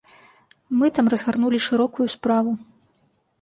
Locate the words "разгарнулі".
1.13-1.59